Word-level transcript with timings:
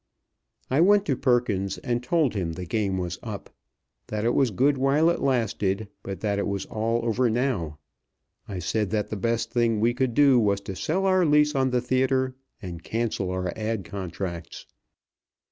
I 0.71 0.81
went 0.81 1.05
to 1.05 1.15
Perkins 1.15 1.77
and 1.77 2.01
told 2.01 2.33
him 2.33 2.53
the 2.53 2.65
game 2.65 2.97
was 2.97 3.19
up 3.21 3.51
that 4.07 4.25
it 4.25 4.33
was 4.33 4.49
good 4.49 4.75
while 4.79 5.11
it 5.11 5.21
lasted, 5.21 5.89
but 6.01 6.21
that 6.21 6.39
it 6.39 6.47
was 6.47 6.65
all 6.65 7.05
over 7.05 7.29
now. 7.29 7.77
I 8.47 8.57
said 8.57 8.89
that 8.89 9.09
the 9.11 9.15
best 9.15 9.51
thing 9.51 9.79
we 9.79 9.93
could 9.93 10.15
do 10.15 10.39
was 10.39 10.59
to 10.61 10.75
sell 10.75 11.05
our 11.05 11.23
lease 11.23 11.53
on 11.53 11.69
the 11.69 11.81
theatre 11.81 12.33
and 12.63 12.81
cancel 12.83 13.29
our 13.29 13.53
ad. 13.55 13.85
contracts. 13.85 14.65